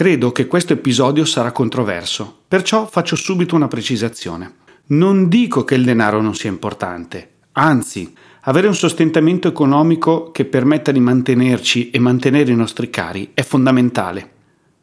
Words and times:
Credo 0.00 0.32
che 0.32 0.46
questo 0.46 0.72
episodio 0.72 1.26
sarà 1.26 1.52
controverso, 1.52 2.38
perciò 2.48 2.86
faccio 2.86 3.16
subito 3.16 3.54
una 3.54 3.68
precisazione. 3.68 4.54
Non 4.86 5.28
dico 5.28 5.62
che 5.62 5.74
il 5.74 5.84
denaro 5.84 6.22
non 6.22 6.34
sia 6.34 6.48
importante, 6.48 7.32
anzi, 7.52 8.10
avere 8.44 8.66
un 8.66 8.74
sostentamento 8.74 9.46
economico 9.46 10.30
che 10.30 10.46
permetta 10.46 10.90
di 10.90 11.00
mantenerci 11.00 11.90
e 11.90 11.98
mantenere 11.98 12.50
i 12.50 12.56
nostri 12.56 12.88
cari 12.88 13.32
è 13.34 13.42
fondamentale. 13.42 14.30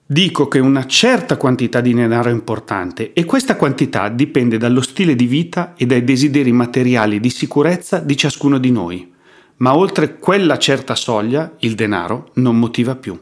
Dico 0.05 0.47
che 0.47 0.59
una 0.59 0.85
certa 0.85 1.35
quantità 1.35 1.81
di 1.81 1.95
denaro 1.95 2.29
è 2.29 2.31
importante 2.31 3.13
e 3.13 3.25
questa 3.25 3.55
quantità 3.55 4.09
dipende 4.09 4.59
dallo 4.59 4.81
stile 4.81 5.15
di 5.15 5.25
vita 5.25 5.73
e 5.75 5.87
dai 5.87 6.03
desideri 6.03 6.51
materiali 6.51 7.19
di 7.19 7.31
sicurezza 7.31 7.97
di 7.97 8.15
ciascuno 8.15 8.59
di 8.59 8.69
noi. 8.69 9.11
Ma 9.55 9.75
oltre 9.75 10.19
quella 10.19 10.59
certa 10.59 10.93
soglia, 10.93 11.55
il 11.61 11.73
denaro 11.73 12.29
non 12.33 12.59
motiva 12.59 12.95
più. 12.95 13.19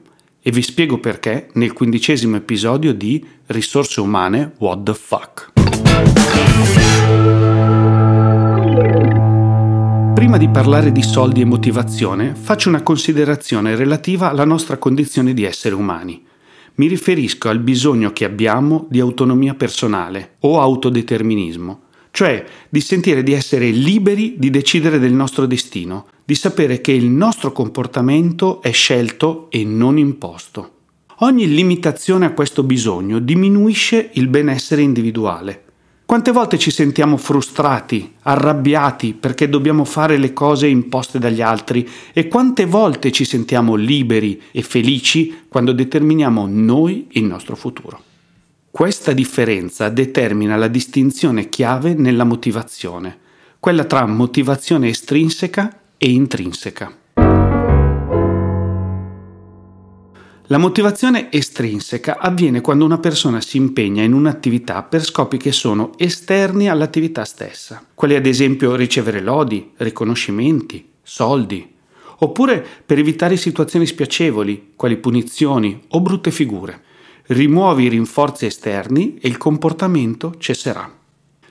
E 0.47 0.51
vi 0.51 0.61
spiego 0.61 0.99
perché 0.99 1.49
nel 1.53 1.73
quindicesimo 1.73 2.35
episodio 2.35 2.93
di 2.93 3.25
Risorse 3.47 3.99
umane 3.99 4.53
What 4.59 4.83
the 4.83 4.93
fuck. 4.93 5.53
Prima 10.13 10.37
di 10.37 10.47
parlare 10.47 10.91
di 10.91 11.01
soldi 11.01 11.41
e 11.41 11.45
motivazione, 11.45 12.35
faccio 12.35 12.69
una 12.69 12.83
considerazione 12.83 13.75
relativa 13.75 14.29
alla 14.29 14.45
nostra 14.45 14.77
condizione 14.77 15.33
di 15.33 15.43
essere 15.43 15.73
umani. 15.73 16.23
Mi 16.75 16.85
riferisco 16.85 17.49
al 17.49 17.57
bisogno 17.57 18.11
che 18.11 18.25
abbiamo 18.25 18.85
di 18.87 18.99
autonomia 18.99 19.55
personale 19.55 20.35
o 20.41 20.61
autodeterminismo, 20.61 21.84
cioè 22.15 22.45
di 22.69 22.79
sentire 22.79 23.23
di 23.23 23.33
essere 23.33 23.69
liberi 23.69 24.35
di 24.37 24.49
decidere 24.49 24.99
del 24.99 25.11
nostro 25.11 25.45
destino, 25.45 26.07
di 26.23 26.33
sapere 26.33 26.79
che 26.79 26.93
il 26.93 27.09
nostro 27.09 27.51
comportamento 27.51 28.61
è 28.61 28.71
scelto 28.71 29.47
e 29.49 29.65
non 29.65 29.97
imposto. 29.97 30.71
Ogni 31.19 31.53
limitazione 31.53 32.25
a 32.25 32.31
questo 32.31 32.63
bisogno 32.63 33.19
diminuisce 33.19 34.11
il 34.13 34.29
benessere 34.29 34.81
individuale 34.81 35.63
quante 36.05 36.31
volte 36.31 36.59
ci 36.59 36.69
sentiamo 36.69 37.17
frustrati, 37.17 38.13
arrabbiati 38.21 39.15
perché 39.19 39.49
dobbiamo 39.49 39.85
fare 39.85 40.17
le 40.17 40.33
cose 40.33 40.67
imposte 40.67 41.17
dagli 41.17 41.41
altri 41.41 41.89
e 42.13 42.27
quante 42.27 42.67
volte 42.67 43.11
ci 43.11 43.25
sentiamo 43.25 43.73
liberi 43.73 44.39
e 44.51 44.61
felici 44.61 45.45
quando 45.49 45.71
determiniamo 45.71 46.45
noi 46.47 47.07
il 47.13 47.23
nostro 47.23 47.55
futuro. 47.55 48.14
Questa 48.75 49.13
differenza 49.13 49.87
determina 49.87 50.57
la 50.57 50.67
distinzione 50.67 51.47
chiave 51.47 51.93
nella 51.93 52.25
motivazione, 52.25 53.19
quella 53.57 53.85
tra 53.85 54.05
motivazione 54.05 54.89
estrinseca 54.89 55.79
e 55.97 56.09
intrinseca. 56.09 56.93
La 60.47 60.57
motivazione 60.57 61.31
estrinseca 61.31 62.17
avviene 62.19 62.59
quando 62.59 62.83
una 62.83 62.99
persona 62.99 63.39
si 63.39 63.55
impegna 63.55 64.03
in 64.03 64.11
un'attività 64.11 64.83
per 64.83 65.05
scopi 65.05 65.37
che 65.37 65.53
sono 65.53 65.93
esterni 65.95 66.67
all'attività 66.67 67.23
stessa, 67.23 67.81
quali 67.93 68.15
ad 68.15 68.25
esempio 68.25 68.75
ricevere 68.75 69.21
lodi, 69.21 69.71
riconoscimenti, 69.77 70.85
soldi, 71.01 71.65
oppure 72.17 72.65
per 72.85 72.99
evitare 72.99 73.37
situazioni 73.37 73.85
spiacevoli, 73.85 74.73
quali 74.75 74.97
punizioni 74.97 75.81
o 75.87 76.01
brutte 76.01 76.29
figure. 76.29 76.83
Rimuovi 77.27 77.85
i 77.85 77.89
rinforzi 77.89 78.45
esterni 78.45 79.17
e 79.19 79.27
il 79.27 79.37
comportamento 79.37 80.35
cesserà. 80.37 80.87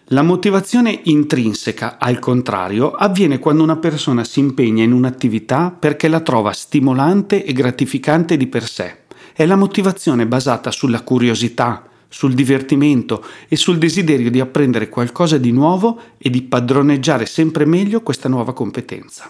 La 0.08 0.22
motivazione 0.22 1.00
intrinseca, 1.02 1.98
al 1.98 2.20
contrario, 2.20 2.92
avviene 2.92 3.40
quando 3.40 3.64
una 3.64 3.78
persona 3.78 4.22
si 4.22 4.38
impegna 4.38 4.84
in 4.84 4.92
un'attività 4.92 5.74
perché 5.76 6.06
la 6.06 6.20
trova 6.20 6.52
stimolante 6.52 7.44
e 7.44 7.52
gratificante 7.52 8.36
di 8.36 8.46
per 8.46 8.68
sé. 8.68 8.98
È 9.32 9.44
la 9.46 9.56
motivazione 9.56 10.28
basata 10.28 10.70
sulla 10.70 11.02
curiosità, 11.02 11.84
sul 12.06 12.34
divertimento 12.34 13.24
e 13.48 13.56
sul 13.56 13.78
desiderio 13.78 14.30
di 14.30 14.38
apprendere 14.38 14.88
qualcosa 14.88 15.38
di 15.38 15.50
nuovo 15.50 15.98
e 16.18 16.30
di 16.30 16.42
padroneggiare 16.42 17.26
sempre 17.26 17.64
meglio 17.64 18.00
questa 18.02 18.28
nuova 18.28 18.52
competenza. 18.52 19.28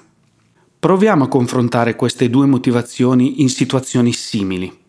Proviamo 0.79 1.25
a 1.25 1.29
confrontare 1.29 1.97
queste 1.97 2.29
due 2.29 2.45
motivazioni 2.45 3.41
in 3.41 3.49
situazioni 3.49 4.13
simili. 4.13 4.83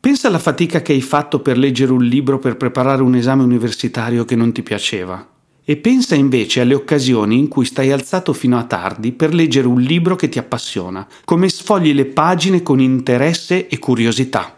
Pensa 0.00 0.28
alla 0.28 0.38
fatica 0.38 0.80
che 0.80 0.94
hai 0.94 1.02
fatto 1.02 1.40
per 1.40 1.58
leggere 1.58 1.92
un 1.92 2.02
libro 2.02 2.38
per 2.38 2.56
preparare 2.56 3.02
un 3.02 3.14
esame 3.16 3.42
universitario 3.42 4.24
che 4.24 4.34
non 4.34 4.50
ti 4.50 4.62
piaceva. 4.62 5.28
E 5.62 5.76
pensa 5.76 6.14
invece 6.14 6.62
alle 6.62 6.72
occasioni 6.72 7.38
in 7.38 7.48
cui 7.48 7.66
stai 7.66 7.92
alzato 7.92 8.32
fino 8.32 8.58
a 8.58 8.64
tardi 8.64 9.12
per 9.12 9.34
leggere 9.34 9.66
un 9.66 9.78
libro 9.78 10.16
che 10.16 10.30
ti 10.30 10.38
appassiona, 10.38 11.06
come 11.26 11.50
sfogli 11.50 11.92
le 11.92 12.06
pagine 12.06 12.62
con 12.62 12.80
interesse 12.80 13.68
e 13.68 13.78
curiosità. 13.78 14.56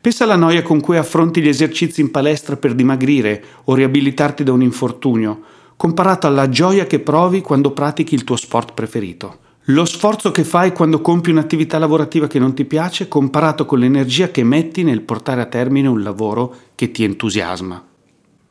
Pensa 0.00 0.22
alla 0.22 0.36
noia 0.36 0.62
con 0.62 0.78
cui 0.78 0.96
affronti 0.96 1.40
gli 1.40 1.48
esercizi 1.48 2.00
in 2.00 2.12
palestra 2.12 2.56
per 2.56 2.72
dimagrire 2.72 3.42
o 3.64 3.74
riabilitarti 3.74 4.44
da 4.44 4.52
un 4.52 4.62
infortunio, 4.62 5.40
comparato 5.74 6.28
alla 6.28 6.48
gioia 6.48 6.86
che 6.86 7.00
provi 7.00 7.40
quando 7.40 7.72
pratichi 7.72 8.14
il 8.14 8.22
tuo 8.22 8.36
sport 8.36 8.74
preferito. 8.74 9.38
Lo 9.68 9.86
sforzo 9.86 10.30
che 10.30 10.44
fai 10.44 10.72
quando 10.72 11.00
compi 11.00 11.30
un'attività 11.30 11.78
lavorativa 11.78 12.26
che 12.26 12.38
non 12.38 12.52
ti 12.52 12.66
piace 12.66 13.08
comparato 13.08 13.64
con 13.64 13.78
l'energia 13.78 14.28
che 14.28 14.44
metti 14.44 14.82
nel 14.82 15.00
portare 15.00 15.40
a 15.40 15.46
termine 15.46 15.88
un 15.88 16.02
lavoro 16.02 16.54
che 16.74 16.90
ti 16.90 17.02
entusiasma. 17.02 17.82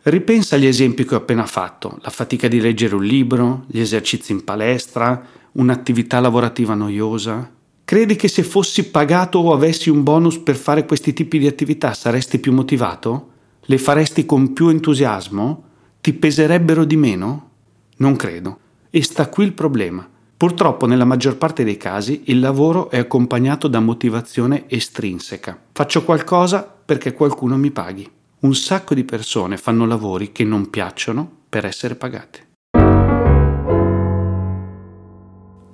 Ripensa 0.02 0.56
agli 0.56 0.66
esempi 0.66 1.06
che 1.06 1.14
ho 1.14 1.20
appena 1.20 1.46
fatto, 1.46 2.00
la 2.02 2.10
fatica 2.10 2.48
di 2.48 2.60
leggere 2.60 2.96
un 2.96 3.04
libro, 3.04 3.66
gli 3.68 3.80
esercizi 3.80 4.32
in 4.32 4.44
palestra, 4.44 5.24
un'attività 5.52 6.20
lavorativa 6.20 6.74
noiosa. 6.74 7.48
Credi 7.86 8.16
che 8.16 8.28
se 8.28 8.42
fossi 8.42 8.90
pagato 8.90 9.38
o 9.38 9.54
avessi 9.54 9.92
un 9.92 10.02
bonus 10.02 10.40
per 10.40 10.56
fare 10.56 10.84
questi 10.84 11.14
tipi 11.14 11.38
di 11.38 11.46
attività 11.46 11.94
saresti 11.94 12.40
più 12.40 12.54
motivato? 12.54 13.30
Le 13.66 13.78
faresti 13.78 14.26
con 14.26 14.52
più 14.52 14.70
entusiasmo? 14.70 15.64
Ti 16.02 16.12
peserebbero 16.14 16.86
di 16.86 16.96
meno? 16.96 17.50
Non 17.98 18.16
credo. 18.16 18.58
E 18.90 19.04
sta 19.04 19.30
qui 19.30 19.44
il 19.46 19.54
problema. 19.54 20.10
Purtroppo 20.44 20.88
nella 20.88 21.06
maggior 21.06 21.38
parte 21.38 21.64
dei 21.64 21.78
casi 21.78 22.24
il 22.26 22.42
lavoro 22.42 22.90
è 22.90 22.98
accompagnato 22.98 23.70
da 23.70 23.80
motivazione 23.80 24.66
estrinseca. 24.68 25.58
Faccio 25.72 26.04
qualcosa 26.04 26.64
perché 26.64 27.14
qualcuno 27.14 27.56
mi 27.56 27.72
paghi. 27.72 28.06
Un 28.42 28.54
sacco 28.54 28.94
di 28.94 29.06
persone 29.06 29.56
fanno 29.56 29.86
lavori 29.86 30.34
che 30.34 30.44
non 30.44 30.70
piacciono 30.70 31.32
per 31.48 31.64
essere 31.64 31.96
pagate. 31.96 32.48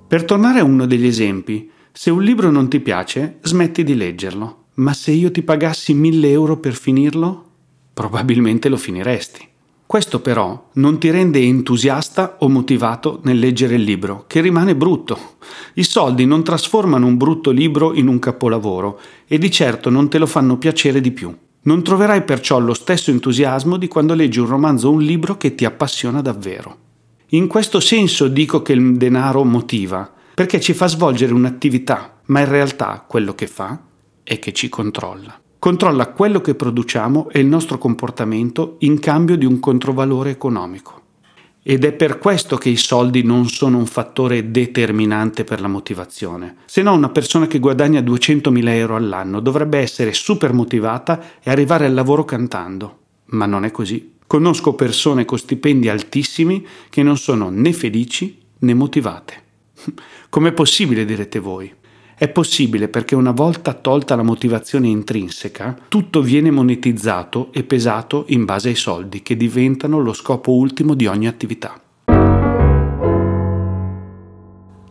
Per 0.06 0.24
tornare 0.24 0.60
a 0.60 0.64
uno 0.64 0.86
degli 0.86 1.06
esempi, 1.06 1.68
se 1.90 2.10
un 2.10 2.22
libro 2.22 2.52
non 2.52 2.68
ti 2.68 2.78
piace, 2.78 3.38
smetti 3.42 3.82
di 3.82 3.96
leggerlo, 3.96 4.66
ma 4.74 4.92
se 4.92 5.10
io 5.10 5.32
ti 5.32 5.42
pagassi 5.42 5.94
1000 5.94 6.30
euro 6.30 6.58
per 6.58 6.74
finirlo, 6.74 7.44
probabilmente 7.92 8.68
lo 8.68 8.76
finiresti. 8.76 9.49
Questo 9.90 10.20
però 10.20 10.68
non 10.74 11.00
ti 11.00 11.10
rende 11.10 11.40
entusiasta 11.40 12.36
o 12.38 12.48
motivato 12.48 13.18
nel 13.24 13.40
leggere 13.40 13.74
il 13.74 13.82
libro, 13.82 14.22
che 14.28 14.40
rimane 14.40 14.76
brutto. 14.76 15.18
I 15.74 15.82
soldi 15.82 16.26
non 16.26 16.44
trasformano 16.44 17.06
un 17.06 17.16
brutto 17.16 17.50
libro 17.50 17.92
in 17.94 18.06
un 18.06 18.20
capolavoro 18.20 19.00
e 19.26 19.36
di 19.36 19.50
certo 19.50 19.90
non 19.90 20.08
te 20.08 20.18
lo 20.18 20.26
fanno 20.26 20.58
piacere 20.58 21.00
di 21.00 21.10
più. 21.10 21.36
Non 21.62 21.82
troverai 21.82 22.22
perciò 22.22 22.60
lo 22.60 22.72
stesso 22.72 23.10
entusiasmo 23.10 23.76
di 23.76 23.88
quando 23.88 24.14
leggi 24.14 24.38
un 24.38 24.46
romanzo 24.46 24.86
o 24.86 24.92
un 24.92 25.02
libro 25.02 25.36
che 25.36 25.56
ti 25.56 25.64
appassiona 25.64 26.22
davvero. 26.22 26.76
In 27.30 27.48
questo 27.48 27.80
senso 27.80 28.28
dico 28.28 28.62
che 28.62 28.74
il 28.74 28.96
denaro 28.96 29.42
motiva, 29.42 30.08
perché 30.32 30.60
ci 30.60 30.72
fa 30.72 30.86
svolgere 30.86 31.32
un'attività, 31.32 32.20
ma 32.26 32.38
in 32.38 32.48
realtà 32.48 33.04
quello 33.08 33.34
che 33.34 33.48
fa 33.48 33.76
è 34.22 34.38
che 34.38 34.52
ci 34.52 34.68
controlla 34.68 35.36
controlla 35.60 36.08
quello 36.08 36.40
che 36.40 36.54
produciamo 36.54 37.28
e 37.30 37.38
il 37.38 37.46
nostro 37.46 37.76
comportamento 37.76 38.76
in 38.80 38.98
cambio 38.98 39.36
di 39.36 39.44
un 39.44 39.60
controvalore 39.60 40.30
economico. 40.30 40.98
Ed 41.62 41.84
è 41.84 41.92
per 41.92 42.18
questo 42.18 42.56
che 42.56 42.70
i 42.70 42.78
soldi 42.78 43.22
non 43.22 43.46
sono 43.46 43.76
un 43.76 43.84
fattore 43.84 44.50
determinante 44.50 45.44
per 45.44 45.60
la 45.60 45.68
motivazione. 45.68 46.56
Se 46.64 46.80
no 46.80 46.94
una 46.94 47.10
persona 47.10 47.46
che 47.46 47.58
guadagna 47.58 48.00
200.000 48.00 48.68
euro 48.68 48.96
all'anno 48.96 49.40
dovrebbe 49.40 49.78
essere 49.78 50.14
super 50.14 50.54
motivata 50.54 51.20
e 51.42 51.50
arrivare 51.50 51.84
al 51.84 51.92
lavoro 51.92 52.24
cantando. 52.24 52.98
Ma 53.26 53.44
non 53.44 53.66
è 53.66 53.70
così. 53.70 54.14
Conosco 54.26 54.72
persone 54.72 55.26
con 55.26 55.36
stipendi 55.36 55.90
altissimi 55.90 56.66
che 56.88 57.02
non 57.02 57.18
sono 57.18 57.50
né 57.50 57.74
felici 57.74 58.40
né 58.60 58.72
motivate. 58.72 59.42
Com'è 60.30 60.52
possibile, 60.52 61.04
direte 61.04 61.38
voi? 61.38 61.70
È 62.20 62.28
possibile 62.28 62.88
perché 62.88 63.14
una 63.14 63.30
volta 63.30 63.72
tolta 63.72 64.14
la 64.14 64.22
motivazione 64.22 64.88
intrinseca, 64.88 65.74
tutto 65.88 66.20
viene 66.20 66.50
monetizzato 66.50 67.48
e 67.50 67.62
pesato 67.62 68.26
in 68.28 68.44
base 68.44 68.68
ai 68.68 68.74
soldi 68.74 69.22
che 69.22 69.38
diventano 69.38 69.98
lo 70.00 70.12
scopo 70.12 70.52
ultimo 70.52 70.92
di 70.92 71.06
ogni 71.06 71.26
attività. 71.26 71.80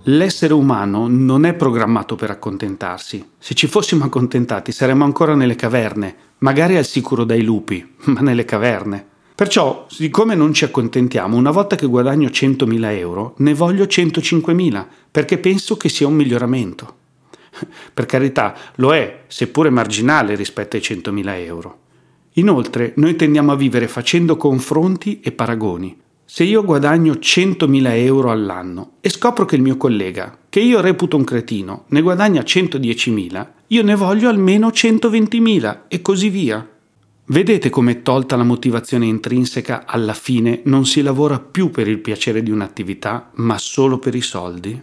L'essere 0.05 0.53
umano 0.55 1.07
non 1.07 1.45
è 1.45 1.53
programmato 1.53 2.15
per 2.15 2.31
accontentarsi. 2.31 3.23
Se 3.37 3.53
ci 3.53 3.67
fossimo 3.67 4.05
accontentati 4.05 4.71
saremmo 4.71 5.03
ancora 5.03 5.35
nelle 5.35 5.55
caverne, 5.55 6.15
magari 6.39 6.77
al 6.77 6.85
sicuro 6.85 7.25
dai 7.25 7.43
lupi, 7.43 7.93
ma 8.05 8.21
nelle 8.21 8.43
caverne. 8.43 9.05
Perciò, 9.35 9.85
siccome 9.87 10.33
non 10.33 10.51
ci 10.51 10.63
accontentiamo, 10.63 11.37
una 11.37 11.51
volta 11.51 11.75
che 11.75 11.85
guadagno 11.85 12.29
100.000 12.29 12.85
euro, 12.97 13.35
ne 13.37 13.53
voglio 13.53 13.83
105.000, 13.83 14.85
perché 15.11 15.37
penso 15.37 15.77
che 15.77 15.89
sia 15.89 16.07
un 16.07 16.15
miglioramento. 16.15 16.97
Per 17.94 18.06
carità, 18.06 18.56
lo 18.75 18.94
è, 18.94 19.23
seppure 19.27 19.69
marginale 19.69 20.35
rispetto 20.35 20.75
ai 20.75 20.81
100.000 20.81 21.44
euro. 21.45 21.79
Inoltre, 22.33 22.94
noi 22.97 23.15
tendiamo 23.15 23.51
a 23.51 23.56
vivere 23.56 23.88
facendo 23.88 24.38
confronti 24.38 25.19
e 25.21 25.31
paragoni. 25.31 25.97
Se 26.23 26.44
io 26.44 26.63
guadagno 26.63 27.13
100.000 27.13 27.88
euro 28.03 28.29
all'anno 28.29 28.91
e 29.01 29.09
scopro 29.09 29.45
che 29.45 29.56
il 29.56 29.63
mio 29.63 29.77
collega, 29.77 30.38
che 30.47 30.59
io 30.59 30.79
reputo 30.79 31.17
un 31.17 31.23
cretino, 31.23 31.85
ne 31.88 32.01
guadagna 32.01 32.41
110.000, 32.41 33.47
io 33.67 33.83
ne 33.83 33.95
voglio 33.95 34.29
almeno 34.29 34.67
120.000 34.67 35.79
e 35.88 36.01
così 36.03 36.29
via. 36.29 36.67
Vedete 37.25 37.69
come 37.69 38.03
tolta 38.03 38.35
la 38.35 38.44
motivazione 38.44 39.07
intrinseca 39.07 39.85
alla 39.88 40.13
fine 40.13 40.62
non 40.65 40.85
si 40.85 41.01
lavora 41.01 41.39
più 41.39 41.71
per 41.71 41.88
il 41.88 42.00
piacere 42.00 42.44
di 42.44 42.51
un'attività, 42.51 43.31
ma 43.35 43.57
solo 43.57 43.97
per 43.97 44.13
i 44.13 44.21
soldi? 44.21 44.81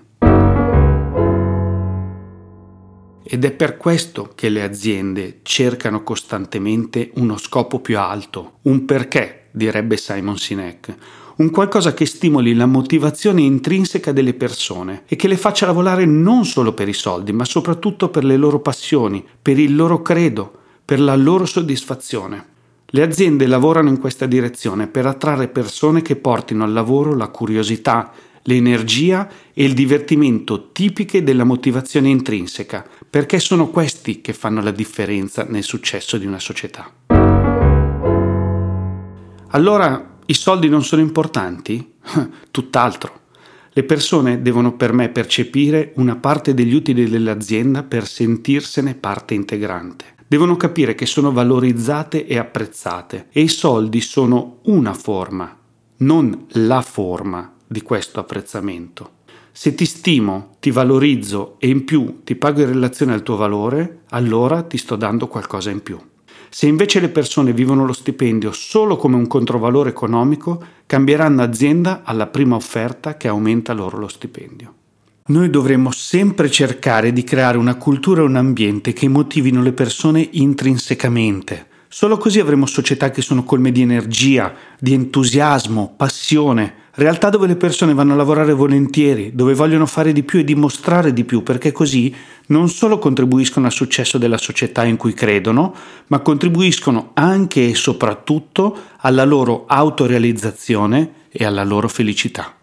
Ed 3.36 3.44
è 3.44 3.52
per 3.52 3.76
questo 3.76 4.30
che 4.34 4.48
le 4.48 4.62
aziende 4.62 5.40
cercano 5.42 6.02
costantemente 6.02 7.10
uno 7.16 7.36
scopo 7.36 7.80
più 7.80 7.98
alto, 7.98 8.60
un 8.62 8.86
perché, 8.86 9.48
direbbe 9.50 9.98
Simon 9.98 10.38
Sinek, 10.38 10.94
un 11.36 11.50
qualcosa 11.50 11.92
che 11.92 12.06
stimoli 12.06 12.54
la 12.54 12.64
motivazione 12.64 13.42
intrinseca 13.42 14.10
delle 14.10 14.32
persone 14.32 15.02
e 15.04 15.16
che 15.16 15.28
le 15.28 15.36
faccia 15.36 15.66
lavorare 15.66 16.06
non 16.06 16.46
solo 16.46 16.72
per 16.72 16.88
i 16.88 16.94
soldi, 16.94 17.32
ma 17.32 17.44
soprattutto 17.44 18.08
per 18.08 18.24
le 18.24 18.38
loro 18.38 18.60
passioni, 18.60 19.22
per 19.42 19.58
il 19.58 19.76
loro 19.76 20.00
credo, 20.00 20.50
per 20.82 20.98
la 20.98 21.14
loro 21.14 21.44
soddisfazione. 21.44 22.46
Le 22.86 23.02
aziende 23.02 23.46
lavorano 23.46 23.90
in 23.90 23.98
questa 23.98 24.24
direzione 24.24 24.86
per 24.86 25.04
attrarre 25.04 25.48
persone 25.48 26.00
che 26.00 26.16
portino 26.16 26.64
al 26.64 26.72
lavoro 26.72 27.14
la 27.14 27.28
curiosità, 27.28 28.10
l'energia 28.46 29.28
e 29.52 29.64
il 29.64 29.74
divertimento 29.74 30.70
tipiche 30.72 31.22
della 31.22 31.44
motivazione 31.44 32.08
intrinseca, 32.08 32.86
perché 33.08 33.38
sono 33.38 33.68
questi 33.68 34.20
che 34.20 34.32
fanno 34.32 34.60
la 34.60 34.70
differenza 34.70 35.44
nel 35.48 35.62
successo 35.62 36.18
di 36.18 36.26
una 36.26 36.38
società. 36.38 36.92
Allora, 39.50 40.18
i 40.26 40.34
soldi 40.34 40.68
non 40.68 40.84
sono 40.84 41.02
importanti? 41.02 41.94
Tutt'altro. 42.50 43.24
Le 43.72 43.84
persone 43.84 44.40
devono 44.40 44.74
per 44.74 44.92
me 44.92 45.10
percepire 45.10 45.92
una 45.96 46.16
parte 46.16 46.54
degli 46.54 46.74
utili 46.74 47.08
dell'azienda 47.08 47.82
per 47.82 48.06
sentirsene 48.06 48.94
parte 48.94 49.34
integrante. 49.34 50.14
Devono 50.26 50.56
capire 50.56 50.94
che 50.94 51.06
sono 51.06 51.30
valorizzate 51.30 52.26
e 52.26 52.38
apprezzate 52.38 53.26
e 53.30 53.42
i 53.42 53.48
soldi 53.48 54.00
sono 54.00 54.60
una 54.64 54.94
forma, 54.94 55.56
non 55.98 56.46
la 56.48 56.80
forma 56.80 57.55
di 57.66 57.82
questo 57.82 58.20
apprezzamento. 58.20 59.10
Se 59.52 59.74
ti 59.74 59.86
stimo, 59.86 60.56
ti 60.60 60.70
valorizzo 60.70 61.56
e 61.58 61.68
in 61.68 61.84
più 61.84 62.20
ti 62.24 62.34
pago 62.34 62.60
in 62.60 62.66
relazione 62.66 63.14
al 63.14 63.22
tuo 63.22 63.36
valore, 63.36 64.00
allora 64.10 64.62
ti 64.62 64.76
sto 64.76 64.96
dando 64.96 65.28
qualcosa 65.28 65.70
in 65.70 65.82
più. 65.82 65.98
Se 66.50 66.66
invece 66.66 67.00
le 67.00 67.08
persone 67.08 67.52
vivono 67.52 67.86
lo 67.86 67.92
stipendio 67.92 68.52
solo 68.52 68.96
come 68.96 69.16
un 69.16 69.26
controvalore 69.26 69.90
economico, 69.90 70.62
cambieranno 70.86 71.42
azienda 71.42 72.02
alla 72.04 72.26
prima 72.26 72.54
offerta 72.54 73.16
che 73.16 73.28
aumenta 73.28 73.72
loro 73.72 73.98
lo 73.98 74.08
stipendio. 74.08 74.74
Noi 75.28 75.50
dovremmo 75.50 75.90
sempre 75.90 76.50
cercare 76.50 77.12
di 77.12 77.24
creare 77.24 77.58
una 77.58 77.76
cultura 77.76 78.20
e 78.20 78.24
un 78.24 78.36
ambiente 78.36 78.92
che 78.92 79.08
motivino 79.08 79.62
le 79.62 79.72
persone 79.72 80.28
intrinsecamente, 80.32 81.66
Solo 81.88 82.18
così 82.18 82.40
avremo 82.40 82.66
società 82.66 83.10
che 83.10 83.22
sono 83.22 83.44
colme 83.44 83.72
di 83.72 83.80
energia, 83.80 84.52
di 84.78 84.92
entusiasmo, 84.92 85.94
passione, 85.96 86.74
realtà 86.96 87.30
dove 87.30 87.46
le 87.46 87.56
persone 87.56 87.94
vanno 87.94 88.14
a 88.14 88.16
lavorare 88.16 88.52
volentieri, 88.52 89.34
dove 89.34 89.54
vogliono 89.54 89.86
fare 89.86 90.12
di 90.12 90.22
più 90.22 90.38
e 90.40 90.44
dimostrare 90.44 91.12
di 91.12 91.24
più, 91.24 91.42
perché 91.42 91.72
così 91.72 92.14
non 92.46 92.68
solo 92.68 92.98
contribuiscono 92.98 93.66
al 93.66 93.72
successo 93.72 94.18
della 94.18 94.38
società 94.38 94.84
in 94.84 94.96
cui 94.96 95.12
credono, 95.12 95.74
ma 96.08 96.20
contribuiscono 96.20 97.10
anche 97.14 97.68
e 97.68 97.74
soprattutto 97.74 98.76
alla 98.98 99.24
loro 99.24 99.64
autorealizzazione 99.66 101.12
e 101.30 101.44
alla 101.44 101.64
loro 101.64 101.88
felicità. 101.88 102.54